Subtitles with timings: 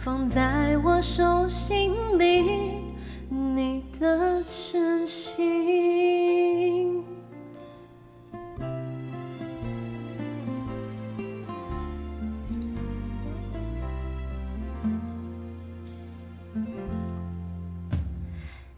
[0.00, 2.84] 放在我手心里，
[3.28, 6.27] 你的真心。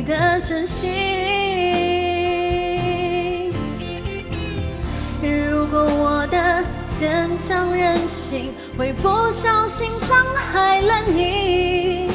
[0.00, 0.88] 你的真心。
[5.20, 12.08] 如果我的坚强任性会不小心伤害了你，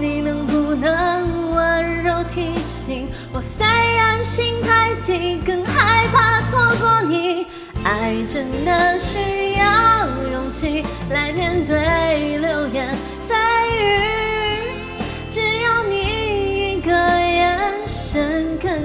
[0.00, 3.38] 你能不能温柔提醒我？
[3.38, 7.46] 虽然心太急，更害怕错过你。
[7.84, 11.76] 爱真的需要勇气来面对